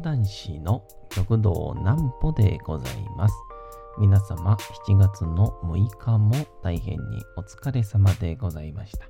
[0.00, 3.34] 講談師の極道南歩でございます。
[3.98, 4.56] 皆様、
[4.86, 9.04] 7月の6日も大変にお疲れ様でございました。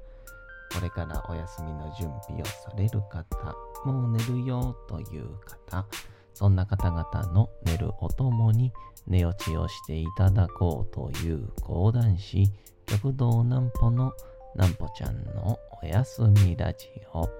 [0.74, 3.54] これからお休みの準備をされる方、
[3.84, 5.28] もう寝るよという
[5.68, 5.86] 方、
[6.34, 8.72] そんな方々の寝るおともに
[9.06, 12.50] 寝落ちをしていただこうという講談師、
[12.86, 14.12] 極道南歩の
[14.56, 17.39] 南歩ちゃんのおやすみラジオ。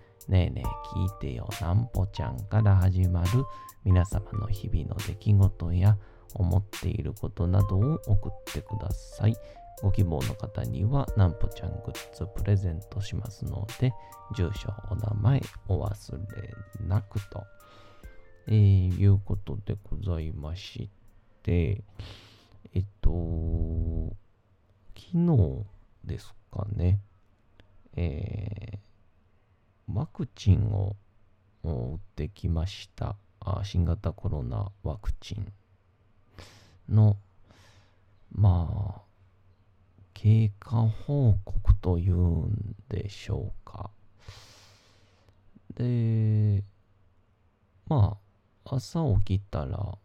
[0.29, 1.47] ねえねえ聞いてよ。
[1.61, 3.27] なんぽちゃんから始まる
[3.83, 5.97] 皆様の日々の出来事や
[6.33, 9.35] 思っていることなどを送ってください。
[9.81, 13.93] ご希望の方にはなんぽちゃんグッズプレゼントしますので、
[14.35, 16.53] 住所、お名前お忘れ
[16.87, 17.43] なくと、
[18.47, 20.89] えー、いうことでございまし
[21.41, 21.83] て、
[22.73, 24.15] えっと、
[24.95, 25.65] 昨日
[26.05, 27.01] ですかね、
[27.95, 28.90] えー
[29.87, 30.95] ワクチンを
[31.63, 33.15] 打ってきました。
[33.39, 35.51] あ新型コロナワクチン
[36.87, 37.17] の、
[38.31, 39.01] まあ、
[40.13, 42.15] 経過報告という
[42.45, 43.89] んでしょうか。
[45.73, 46.63] で、
[47.87, 48.17] ま
[48.65, 49.97] あ、朝起きたら、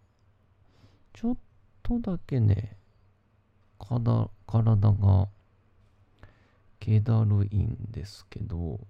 [1.13, 1.37] ちょっ
[1.83, 2.77] とだけね、
[3.79, 5.29] 体体が
[6.81, 8.81] 気だるいんですけど、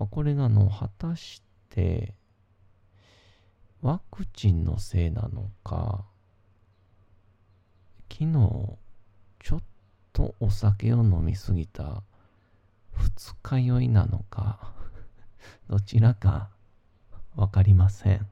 [0.00, 2.14] まあ、これがあの果たして
[3.82, 6.06] ワクチンのせいなのか
[8.10, 8.78] 昨日
[9.42, 9.62] ちょっ
[10.14, 12.02] とお酒を飲みすぎた
[12.92, 14.72] 二日酔いなのか
[15.68, 16.48] どちらか
[17.36, 18.26] わかりません。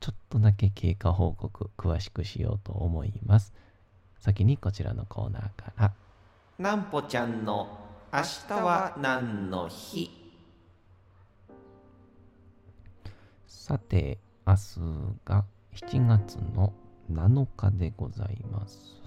[0.00, 3.52] ちょっとだけ経過報告詳しくしようと思います。
[4.18, 5.92] 先にこちらのコーナーから。
[6.58, 10.10] なんぽちゃんの明日は何の日？
[13.46, 14.80] さて、明日
[15.24, 16.74] が7月の
[17.10, 19.00] 7日でございます。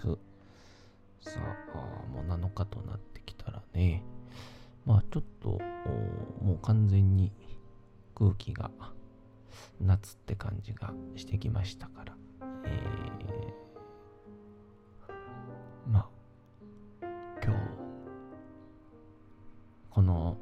[1.22, 1.40] さ
[1.76, 1.78] あ、
[2.12, 4.04] もう7日となってきたらね、
[4.88, 5.50] まあちょっと、
[6.42, 7.32] もう完全に
[8.16, 8.72] 空気が
[9.80, 12.14] 夏って感じがしてきましたから、
[12.66, 16.15] えー、まあ、
[19.96, 20.36] この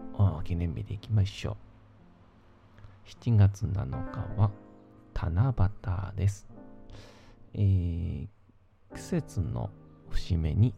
[0.44, 3.10] 記念日でいきましょう。
[3.24, 4.50] 7月7日は
[5.14, 5.54] 七
[6.16, 6.48] 夕です。
[7.54, 8.28] えー、
[8.96, 9.70] 季節の
[10.10, 10.74] 節目に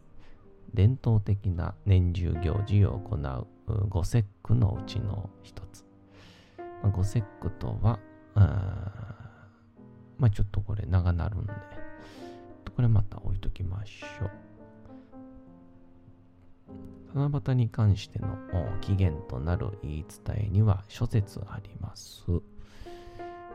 [0.74, 3.46] 伝統的な年中行事を行う
[3.88, 5.86] 五節句のうちの一つ。
[6.82, 7.98] まあ、五節句とは、
[8.34, 8.92] あ
[10.18, 11.52] まあちょっとこれ長なるんで、
[12.76, 14.45] これまた置いときましょう。
[17.14, 18.36] 七夕に関しての
[18.80, 22.24] 起源となる言い伝えには諸説あります。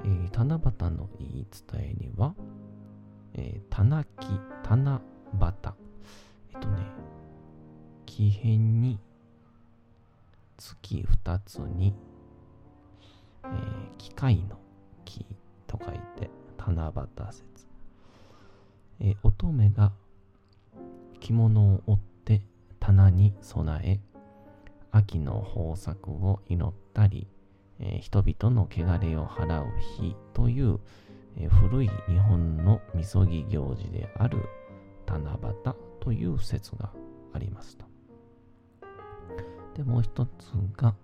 [0.03, 2.33] えー、七夕の言い伝えには、
[3.33, 4.27] えー、棚木、
[4.67, 5.01] 七
[5.39, 5.47] 夕。
[6.53, 6.77] えっとね、
[8.05, 9.00] 木片に
[10.57, 11.94] 月二つに、
[13.44, 14.57] えー、機械の
[15.05, 15.25] 木
[15.67, 17.67] と書いて七夕説。
[19.00, 19.91] えー、乙女が
[21.19, 22.10] 着物を織っ
[22.81, 24.00] 棚に備え、
[24.92, 27.28] 秋の豊作を祈ったり、
[27.80, 29.68] えー、人々の汚れを払う
[29.98, 30.80] 日という、
[31.38, 34.39] えー、古い日本のみそぎ行事である
[35.06, 36.92] 七夕という説が
[37.33, 37.86] ありますと。
[39.75, 40.95] で、もう一つが、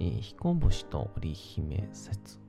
[0.00, 2.40] えー、彦星と織姫説。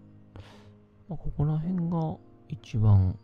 [1.07, 2.17] まあ、ここら辺が
[2.49, 3.17] 一番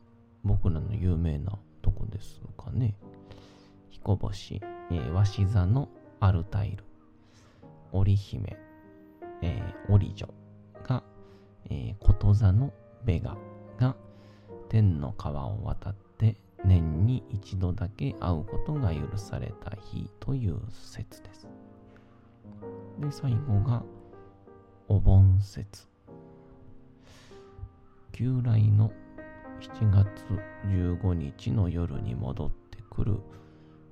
[0.44, 2.96] 僕らの有名なとこですかね。
[3.90, 5.90] 彦星、えー、鷲座の
[6.20, 6.84] アルタイル、
[7.92, 8.58] 織姫、
[9.42, 10.28] えー、織女
[10.84, 11.04] が、
[11.70, 12.74] えー、こと座の
[13.06, 13.38] ベガ
[13.78, 13.96] が
[14.70, 21.48] 天の川を渡って年に一度だけ会うことが許された日という説です。
[23.00, 23.84] で、最後が
[24.88, 25.88] お盆説。
[28.12, 28.92] 旧来の
[29.62, 30.26] 7月
[30.68, 33.20] 15日の夜に戻ってくる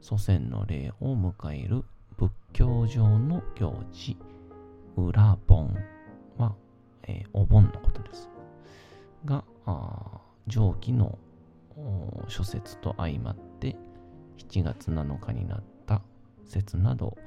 [0.02, 1.84] 祖先の霊を迎える
[2.18, 4.18] 仏教上の行事、
[4.96, 5.76] 裏盆
[6.38, 6.56] は、
[7.04, 8.30] えー、お盆のことです。
[9.26, 9.44] が、
[10.48, 11.18] 上記の
[12.28, 13.76] 諸説と相まって
[14.38, 16.02] 7月7日になった
[16.46, 17.18] 説など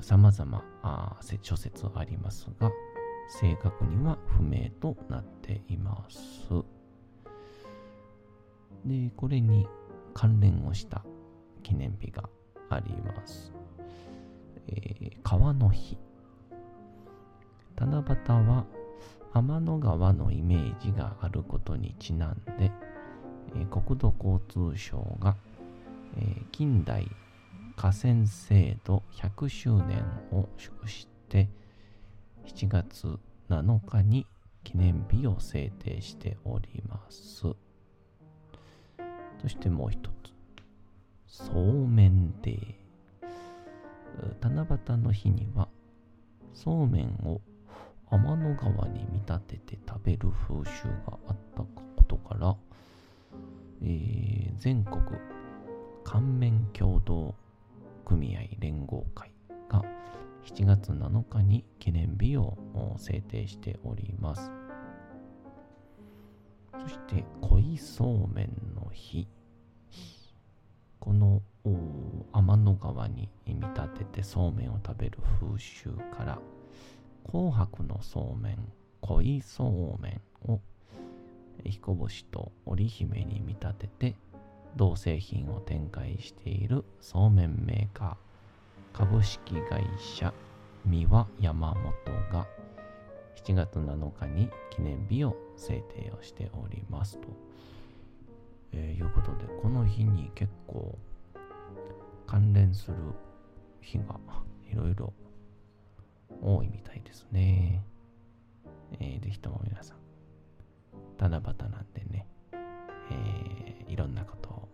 [0.00, 0.62] さまざま
[1.42, 2.70] 諸説ありますが
[3.28, 6.48] 正確には不明となっています。
[8.84, 9.66] でこれに
[10.14, 11.04] 関連をした
[11.66, 12.22] 記念日が
[12.70, 13.52] あります。
[14.68, 15.98] えー、川の日。
[17.76, 18.64] 七夕は
[19.34, 22.70] 天の川のイメージがあることにちなんで、
[23.56, 24.40] えー、国土交
[24.72, 25.34] 通省が、
[26.16, 27.10] えー、近代
[27.74, 31.48] 河川制度100周年を祝して
[32.46, 33.18] 7月
[33.50, 34.24] 7日に
[34.62, 37.56] 記念日を制定しております。
[39.42, 40.15] そしてもう一、
[41.26, 42.76] そうめんデー。
[44.40, 45.68] 七夕の日には、
[46.54, 47.40] そうめんを
[48.10, 51.68] 天の川に見立てて食べる風習があったこ
[52.06, 52.56] とから、
[53.82, 55.02] えー、全国
[56.04, 57.34] 乾麺協同
[58.04, 59.32] 組合連合会
[59.68, 59.84] が
[60.44, 62.56] 7月7日に記念日を
[62.96, 64.50] 制定しております。
[66.80, 69.26] そして、恋そうめんの日。
[71.06, 71.40] この
[72.32, 76.38] 天の川に見立ててそうめんを食べる風習から
[77.30, 78.58] 紅白のそうめん
[79.02, 80.20] 恋そうめん
[80.50, 80.60] を
[81.64, 84.14] 彦星と織姫に見立てて
[84.74, 90.34] 同製品を展開しているそうめんメーカー株式会社
[90.84, 91.84] 三輪山本
[92.32, 92.48] が
[93.44, 97.28] 7月7日に記念日を制定をしておりますと、
[98.72, 100.98] えー、いうことでこの日に結構
[102.26, 102.96] 関連する
[103.80, 104.18] 日が
[104.70, 105.12] いろいろ
[106.42, 107.84] 多いみたいですね。
[109.00, 109.98] えー、ぜひとも皆さん、
[111.18, 112.26] 七夕なんでね、
[113.10, 114.68] えー、いろんなことを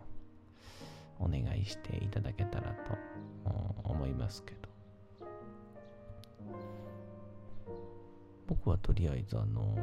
[1.19, 2.97] お願いしていただけたらと
[3.83, 4.73] 思いますけど。
[8.47, 9.77] 僕はとりあえずあの、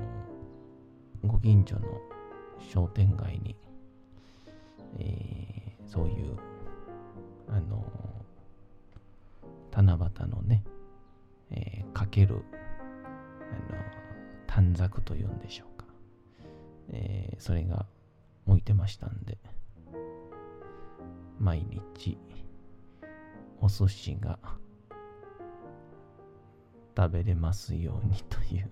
[1.24, 2.00] ご近所の
[2.58, 3.56] 商店街に、
[4.98, 6.36] えー、そういう
[7.48, 7.84] あの
[9.72, 10.64] 七夕のね、
[11.50, 12.42] えー、かける
[13.50, 13.78] あの
[14.46, 15.86] 短冊というんでしょうか、
[16.90, 17.86] えー、それが
[18.46, 19.38] 置いてましたんで
[21.38, 21.64] 毎
[21.94, 22.18] 日
[23.60, 24.38] お寿司が
[26.96, 28.68] 食べれますようにという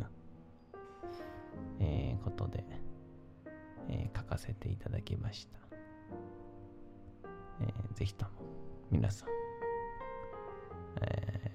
[1.80, 2.64] え、ことで、
[3.88, 5.67] えー、書かせていただきました。
[7.94, 8.30] ー、ぜひとも
[8.90, 9.28] 皆さん、
[11.02, 11.50] え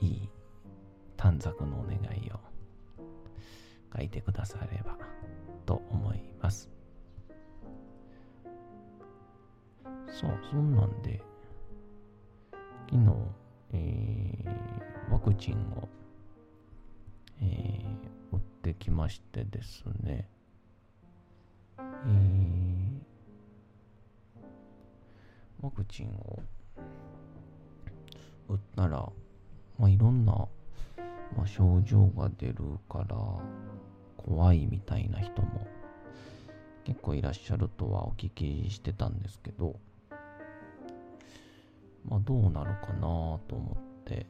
[0.00, 0.28] ー、いい
[1.16, 2.40] 短冊のお願いを
[3.96, 4.96] 書いてくだされば
[5.64, 6.68] と思います。
[10.08, 11.20] そう、そんなんで、
[12.90, 13.12] 昨日、
[13.72, 15.88] えー、ワクチンを、
[17.42, 20.26] えー、打ってきましてですね、
[21.78, 22.55] えー、
[25.66, 26.38] ワクチンを
[28.48, 28.98] 打ったら、
[29.78, 30.32] まあ、いろんな、
[31.36, 32.54] まあ、症状が出る
[32.88, 33.16] から
[34.16, 35.66] 怖いみたいな人も
[36.84, 39.74] 結構いらっしゃるとはお聞きしてたんですけど、
[42.08, 44.26] まあどうなるかなと思って。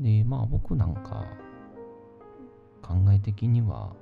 [0.00, 1.26] で、まあ僕なんか
[2.80, 3.92] 考え的には、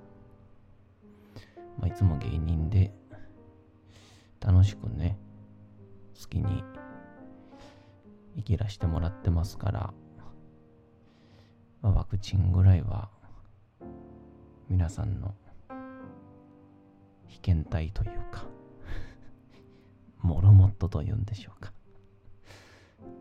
[1.81, 2.93] まあ、いつも芸人で
[4.39, 5.19] 楽しくね、
[6.21, 6.65] 好きに
[8.37, 9.95] 生きらしてもらってますから、
[11.83, 13.11] まあ、ワクチンぐらいは
[14.69, 15.35] 皆さんの
[17.27, 18.45] 被験体というか
[20.21, 21.73] モルモットというんでしょうか、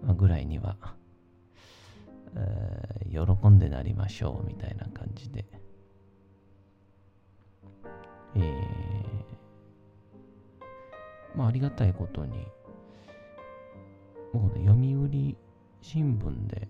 [0.03, 0.77] まあ、ぐらいには、
[2.35, 5.45] えー、喜んでなりましょうみたいな感じで、
[8.35, 8.63] えー、
[11.35, 12.47] まあありがたいことに
[14.34, 15.38] 僕ね、読売
[15.82, 16.68] 新聞で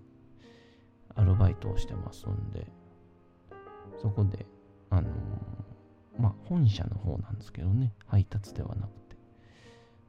[1.16, 2.68] アルバイトをしてますんで、
[4.02, 4.46] そこで、
[4.90, 9.16] あのー、まあ、本社の方なんですけどね、配達ではなくて、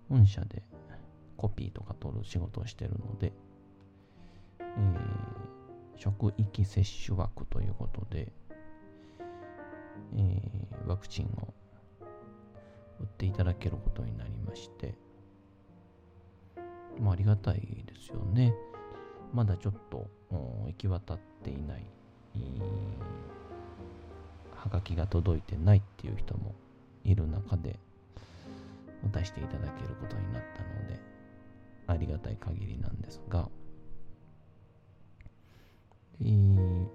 [0.09, 0.63] 本社で
[1.37, 3.33] コピーとか取る仕事をしてるので、
[4.59, 8.33] えー、職域接種枠ということで、
[10.17, 11.55] えー、ワクチンを
[13.01, 14.95] 打っていただけることになりまして、
[17.01, 18.55] まあ、ありがたいですよね。
[19.33, 21.85] まだちょっと行き渡っていない
[24.55, 26.55] はがきが届いてないっていう人も
[27.05, 27.79] いる中で、
[29.13, 31.01] 出していただけることになったので、
[31.87, 33.49] ありがたい限りなんですが、
[36.23, 36.87] えー、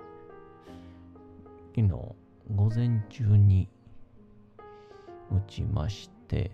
[1.75, 2.15] 昨日午
[2.73, 3.69] 前中に
[5.31, 6.51] 打ちまして、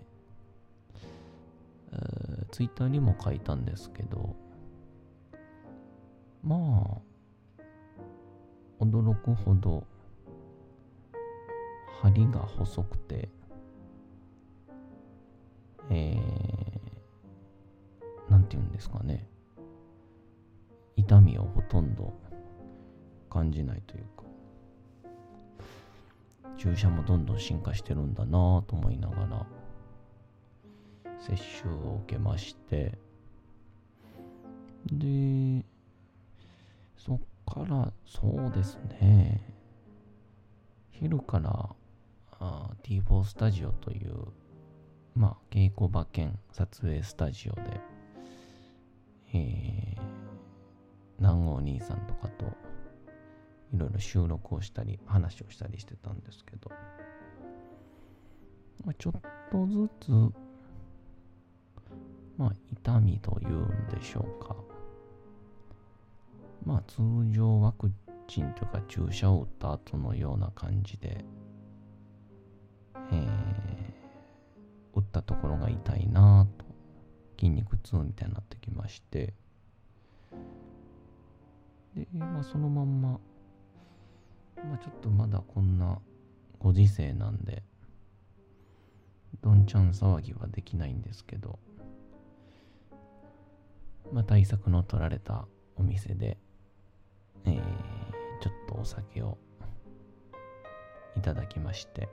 [2.50, 4.34] ツイッターにも書いたんですけど、
[6.42, 7.62] まあ、
[8.80, 9.84] 驚くほど
[12.02, 13.28] 針が細くて、
[15.90, 19.28] えー、なんて言うんですかね。
[20.96, 22.12] 痛みをほとんど
[23.28, 24.24] 感じないというか、
[26.56, 29.46] 注射もどんどん進化してるんだなぁと思いながら、
[31.20, 32.98] 接種を受けまして、
[34.92, 35.64] で、
[36.96, 39.40] そっからそうですね、
[40.90, 41.74] 昼から
[42.38, 44.14] あ T4 スタジオという、
[45.14, 47.80] まあ、稽古場兼撮影スタジオで、
[49.34, 50.00] えー、
[51.18, 52.44] 南郷兄さんとかと
[53.74, 56.70] いろいろ収録をしたり話をしたりしてたんですけど、
[58.84, 59.20] まあ、ちょっ
[59.50, 60.45] とずつ、
[62.36, 64.56] まあ、痛みというんでしょうか。
[66.64, 67.00] まあ、通
[67.30, 67.90] 常ワク
[68.26, 71.24] チンというか注射を打った後のような感じで、
[73.12, 73.26] えー、
[74.94, 76.64] 打ったところが痛いなと
[77.38, 79.32] 筋肉痛みたいになってきまして
[81.94, 83.20] で、まあ、そのまんま、
[84.56, 85.98] まあ、ちょっとまだこんな
[86.58, 87.62] ご時世なんで
[89.42, 91.58] どんちゃん騒ぎはできないんですけど、
[94.12, 95.46] まあ、対策の取られた
[95.76, 96.38] お店で、
[97.44, 97.54] えー、
[98.42, 99.36] ちょっとお酒を
[101.16, 102.08] いただきまして、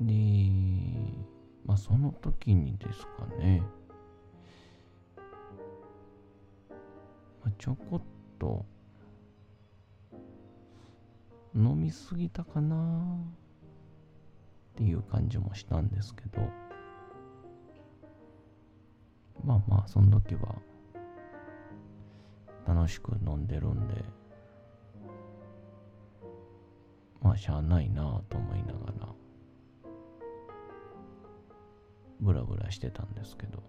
[0.00, 0.14] で、
[1.64, 3.62] まあその時にですかね、
[7.42, 8.02] まあ、ちょこっ
[8.38, 8.64] と
[11.54, 13.16] 飲みすぎたかな
[14.72, 16.48] っていう感じもしたんですけど、
[19.44, 20.56] まあまあその時は
[22.66, 24.04] 楽しく飲んでるんで、
[27.20, 29.08] まあしゃあないなと思いながら、
[32.20, 33.62] ブラブラしてたんですけど、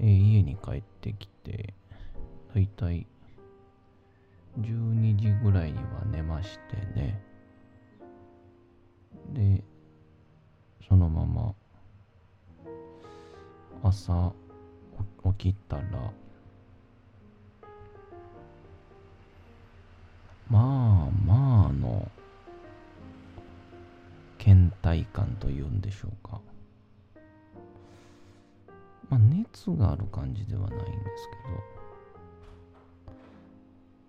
[0.00, 1.74] えー、家に帰ってきて、
[2.54, 3.06] だいたい
[4.60, 7.20] 12時ぐらいには寝ましてね。
[9.32, 9.64] で、
[10.88, 11.54] そのまま
[13.86, 14.32] 朝
[15.38, 15.82] 起きたら、
[20.48, 22.10] まあまあの
[24.38, 26.40] 倦怠感というんでしょうか。
[29.10, 31.28] まあ、熱がある感じではないんです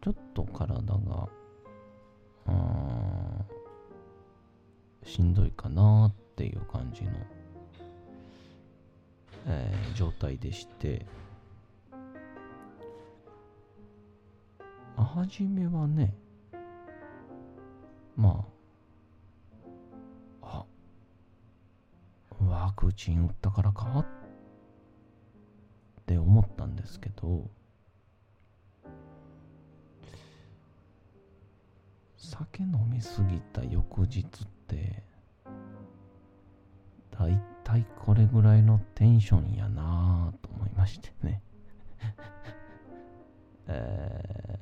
[0.02, 1.28] けど、ちょっと体が、
[5.04, 7.12] しんどいかなっていう感じの、
[9.48, 11.06] えー、状態でして、
[14.98, 16.16] まあ、初めはね、
[18.16, 18.46] ま
[20.42, 20.66] あ、
[22.40, 24.00] ワクチン打ったからか？
[24.00, 24.06] っ
[26.06, 27.50] て思ったんですけど
[32.16, 35.04] 酒飲みすぎた翌日って
[37.76, 41.42] だいたいこれぐらいのテンションやなぁと思いましてね。
[43.68, 44.60] え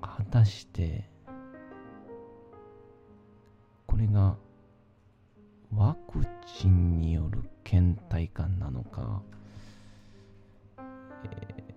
[0.00, 1.08] ー、果たして
[3.86, 4.36] これが
[5.74, 9.22] ワクチンによる倦怠感なのか、
[11.24, 11.74] えー、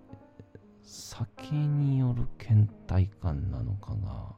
[0.81, 4.35] 酒による倦怠感なのかが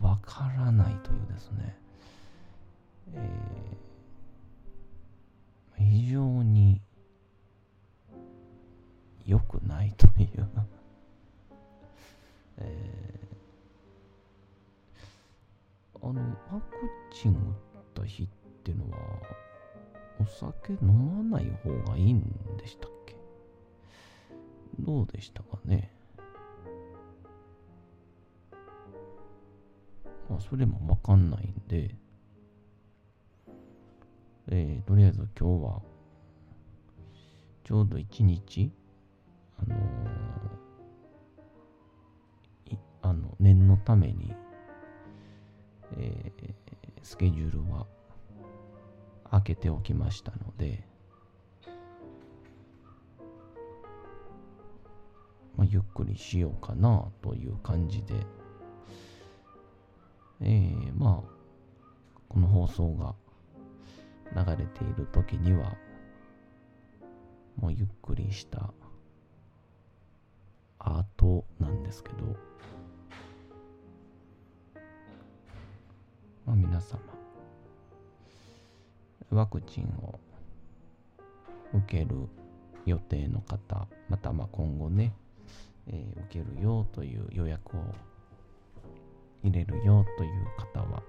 [0.00, 1.76] わからないというですね、
[3.14, 6.80] えー、非常に
[9.24, 10.48] 良くないという。
[12.58, 13.26] えー
[16.02, 16.20] あの、
[16.52, 16.76] ワク
[17.10, 17.38] チン打っ
[17.94, 18.28] た日っ
[18.62, 18.98] ていうのは、
[20.20, 22.22] お酒飲まない方がいいん
[22.58, 23.16] でしたっけ？
[24.78, 25.90] どうでしたかね？
[30.28, 31.94] まあ、それもわかんないんで、
[34.48, 35.82] えー、とりあえず今日は、
[37.64, 38.72] ちょうど一日、
[39.58, 39.78] あのー
[42.72, 44.34] いあの念のために、
[45.96, 46.36] えー
[47.06, 47.86] スケジュールは
[49.30, 50.82] 開けておきましたので、
[55.56, 58.26] まあ、ゆっくりしようかなという感じで、
[60.40, 61.36] えー、まあ、
[62.28, 63.14] この放送が
[64.34, 65.76] 流れている時には、
[67.56, 68.72] もうゆっくりした
[70.78, 72.36] 後なんですけど、
[76.44, 77.00] まあ、皆様、
[79.30, 80.20] ワクチンを
[81.72, 82.28] 受ける
[82.84, 85.14] 予定の方、またまあ今後ね、
[85.88, 87.80] えー受けるよという予約を
[89.46, 91.02] 入れるよという方は、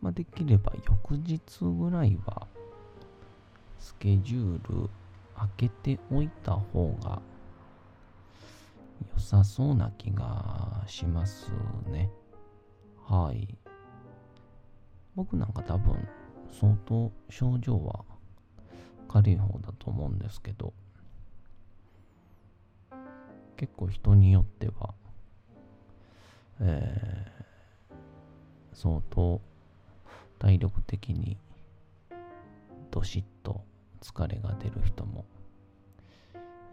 [0.00, 2.46] まあ、できれば翌日ぐらいは
[3.78, 4.90] スケジュール
[5.36, 7.20] 開けておいた方が
[9.14, 11.50] 良さそうな気がします
[11.90, 12.10] ね。
[13.04, 13.58] はい。
[15.14, 16.08] 僕なんか多分
[16.52, 18.04] 相当症状は
[19.08, 20.72] 軽い方だと思うんですけど、
[23.56, 24.94] 結構人によっては、
[26.62, 27.32] えー
[28.74, 29.40] 相当
[30.38, 31.36] 体力的に
[32.90, 33.62] どしっと
[34.00, 35.24] 疲れが出る人も、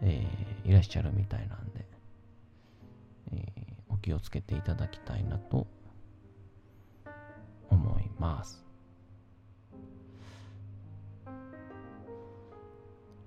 [0.00, 1.86] えーいらっしゃるみたいなんで、
[3.32, 5.66] えーお気をつけていただきたいなと
[7.68, 8.64] 思います。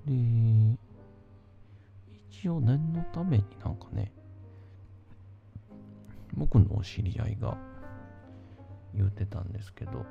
[0.05, 0.13] で、
[2.31, 4.11] 一応念のためになんかね、
[6.35, 7.57] 僕のお知り合いが
[8.93, 10.05] 言うてたんですけど、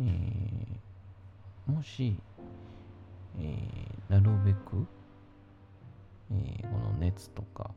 [0.00, 2.16] えーもし、
[3.38, 4.86] えーなるべく、
[6.30, 7.70] えーこの熱とか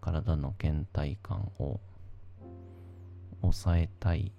[0.00, 1.80] 体の倦怠感を
[3.40, 4.32] 抑えたい、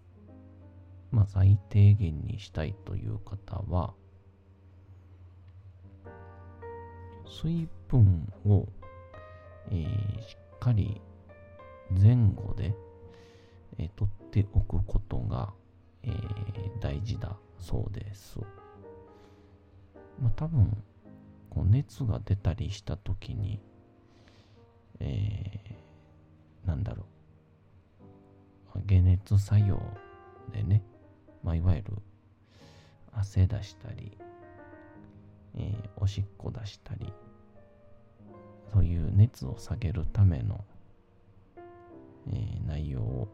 [1.11, 3.93] まあ、最低限にしたいという方は
[7.27, 8.67] 水分を、
[9.71, 11.01] えーしっかり
[11.91, 12.75] 前後で、
[13.77, 15.53] えー取っておくことが、
[16.03, 18.39] えー大事だそうです。
[20.21, 20.75] まあ多分
[21.49, 23.59] こう熱が出たりした時に、
[24.99, 27.05] えーなんだろ
[28.75, 29.81] う解熱作用
[30.53, 30.83] でね、
[31.43, 31.93] まあ、いわゆる
[33.13, 34.17] 汗出したり、
[35.55, 37.11] えーおしっこ出したり
[38.73, 40.63] そういう熱を下げるための、
[42.29, 43.27] えー内容を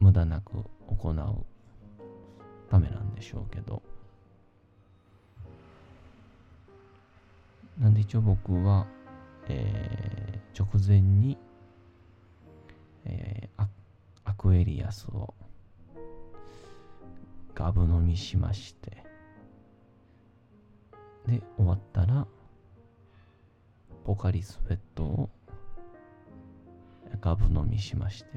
[0.00, 1.46] 無駄なく行う
[2.68, 3.82] ためなんでしょうけど。
[7.78, 8.86] なんで一応僕は、
[9.48, 11.36] えー直前に、
[13.04, 13.68] えーア
[14.24, 15.34] アクエリアスを
[17.54, 19.04] ガブ飲みしまして。
[21.26, 22.26] で終わったら
[24.06, 25.30] ポカリスエットを
[27.20, 28.28] ガブ飲みしまして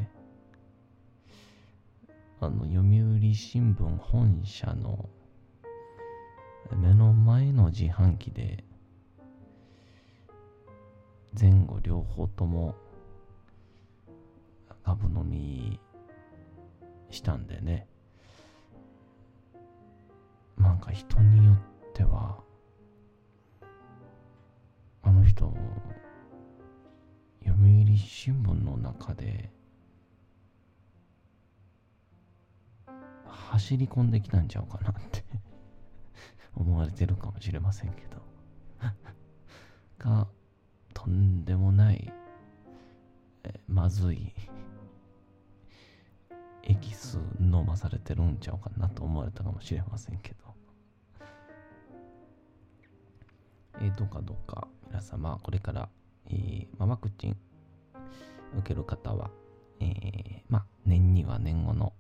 [2.42, 5.08] あの読売新聞本社の
[6.76, 8.64] 目の前の自販機で
[11.40, 12.74] 前後両方とも
[14.84, 15.80] ガブ飲み
[17.12, 17.86] したんでね。
[20.58, 21.58] なんか人によっ
[21.94, 22.40] ては
[25.30, 25.56] 人
[27.46, 29.52] 読売新聞の中で
[33.26, 35.24] 走り込んできたんちゃうかなって
[36.56, 38.22] 思われてるかもしれませんけど。
[40.00, 40.28] が
[40.94, 42.12] とんでもない
[43.68, 44.34] まずい
[46.64, 50.40] エキス飲まされてるんちゃうかなと思われたかもしれませんけど。
[53.82, 54.68] えどうかどうか。
[54.90, 55.90] 皆様これから、
[56.28, 57.38] えーまあワクチン
[58.58, 59.30] 受ける方は、
[59.80, 61.94] えーまあ年には年後の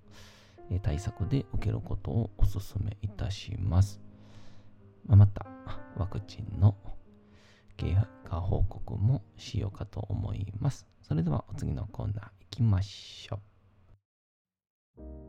[0.71, 3.99] え対策で受けることをお勧めいたします。
[5.05, 5.45] まあまた、
[5.97, 6.75] ワクチンの
[7.77, 10.87] 経過報告もしようかと思います。
[11.01, 13.39] それではお次のコーナー行きましょ
[14.97, 15.28] う。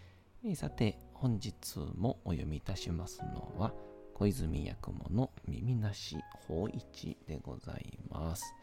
[0.55, 3.73] さて、本日もお読みいたしますのは、
[4.15, 8.53] 小泉八雲の耳なし法一でございます。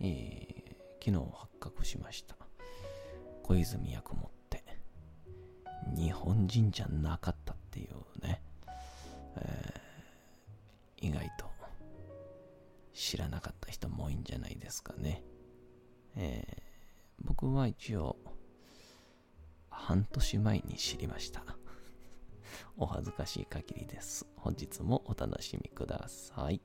[0.00, 2.36] えー昨日発覚しました。
[3.44, 4.64] 小泉八雲って、
[5.96, 8.42] 日本人じゃなかったっていうね、
[9.36, 11.46] えー意外と
[12.92, 15.22] 知らなかった人も多いんじゃないですかね。
[16.16, 16.62] えー
[17.24, 18.16] 僕は一応、
[19.86, 21.44] 半年前に知りました。
[22.76, 24.26] お恥ずかしい限りです。
[24.34, 26.60] 本日もお楽しみください。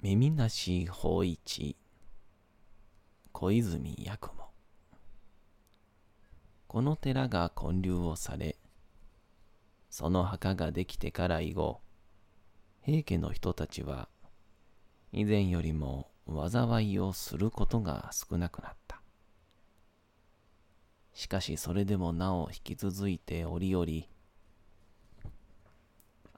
[0.00, 1.76] 耳なし法一
[3.32, 4.43] 小泉八雲
[6.74, 8.56] この寺が建立をされ
[9.90, 11.80] その墓ができてから以後
[12.82, 14.08] 平家の人たちは
[15.12, 19.00] 以前よりも災いをすることが少なくなった。
[21.12, 23.86] しかしそれでもなお引き続いて折々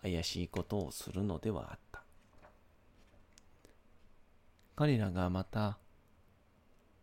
[0.03, 2.03] 怪しいことをするのではあった。
[4.75, 5.79] 彼らがまた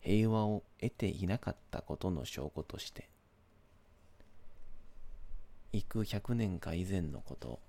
[0.02, 3.10] 平和を得ていなかったことの証拠として
[5.75, 7.59] 幾百年か以前のこと。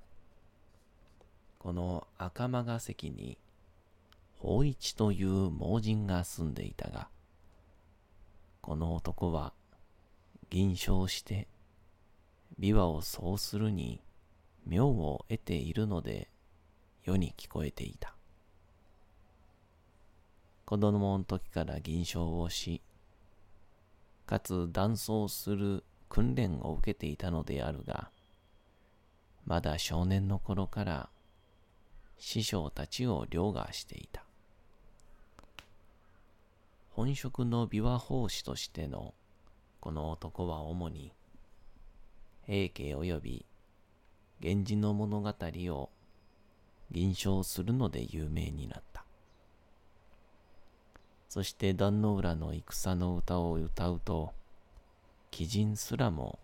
[1.59, 3.39] この赤間ヶ関に
[4.39, 7.09] 法一という盲人が住んでいたが
[8.61, 9.55] この男は
[10.51, 11.49] 銀賞して
[12.61, 14.03] 琵琶を奏するに
[14.67, 16.29] 妙を得ているので
[17.05, 18.15] 世に聞こえていた。
[20.67, 22.83] 子供の時から銀賞をし、
[24.27, 25.85] かつ断層する
[26.15, 28.09] 訓練を受けていたのであるが、
[29.47, 31.09] まだ少年の頃から
[32.19, 34.23] 師匠たちを凌駕していた。
[36.93, 39.13] 本職の琵琶法師としての
[39.81, 41.13] この男は主に
[42.47, 43.47] 平家及び
[44.39, 45.91] 源氏の物語を
[46.93, 49.05] 吟唱するので有名になった。
[51.29, 54.33] そして壇の浦の戦の歌を歌うと、
[55.37, 56.39] 鬼人すらも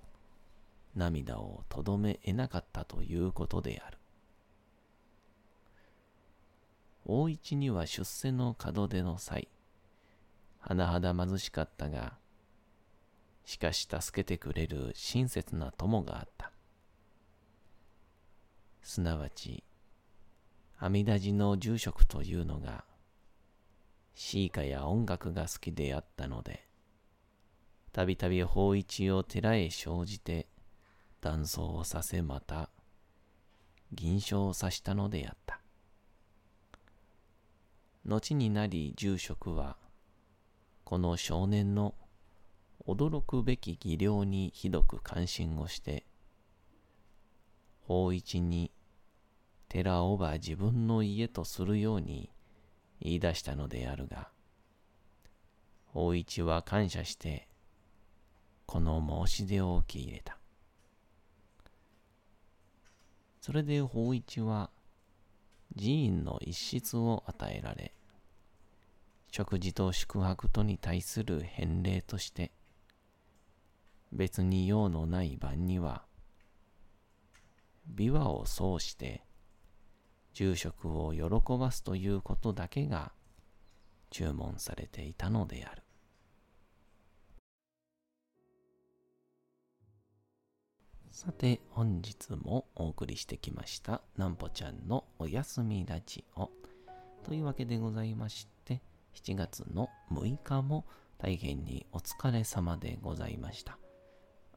[0.97, 3.99] 涙をとどめ得なかったということである。
[7.07, 9.49] 大一には出世の門出の際、
[10.67, 12.19] 甚だ貧しかったが、
[13.45, 16.51] しかし助けてくれる親切な友があった。
[18.83, 19.63] すなわち、
[20.79, 22.85] 阿弥陀寺の住職というのが、
[24.15, 26.70] 詩歌や音楽が好きであったので、
[27.93, 30.47] たびたび法一を寺へ生じて、
[31.21, 32.71] 断層をさせまた、
[33.93, 35.61] 銀賞をさしたのであった。
[38.07, 39.77] 後になり住職は、
[40.85, 41.95] この少年の
[42.87, 46.07] 驚くべき技量にひどく関心をして、
[47.83, 48.71] 法一に
[49.69, 52.31] 寺をば自分の家とするように
[53.01, 54.29] 言い出したのであるが、
[55.87, 57.50] 法一は感謝して、
[58.71, 60.39] この申し出を受け入れた。
[63.41, 64.71] それで法一は、
[65.77, 67.93] 寺院の一室を与えられ、
[69.33, 72.53] 食事と宿泊とに対する返礼として、
[74.13, 76.05] 別に用のない晩には、
[77.93, 79.25] 琵琶を奏して、
[80.33, 83.11] 住職を喜ばすということだけが
[84.11, 85.83] 注文されていたのである。
[91.11, 96.51] さて、本日もお送りしてきました、なんぽちゃんのおやすみラジオ。
[97.25, 98.81] というわけでございまして、
[99.15, 100.87] 7月の6日も
[101.19, 103.77] 大変にお疲れ様でございました。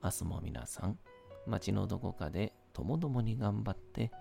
[0.04, 1.00] 明日も皆さん、
[1.48, 4.12] 街のどこかでともどもに頑張って、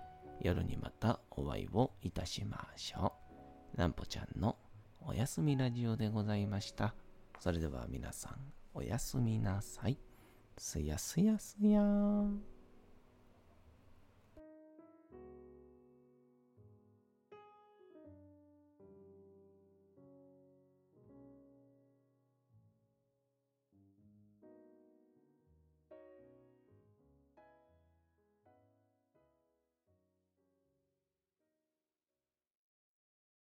[0.41, 3.13] 夜にまたお会いをいたしましょ
[3.75, 3.77] う。
[3.77, 4.57] なんぽちゃんの
[5.03, 6.95] おやすみラジオでございました。
[7.39, 8.37] それでは皆さん、
[8.73, 9.99] おやすみなさい。
[10.59, 12.52] すやすやすやーん。